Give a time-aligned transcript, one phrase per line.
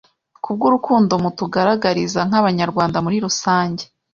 [0.43, 3.83] Kubw’urukundo mutugaragariza nka banyarwanda muri rusange,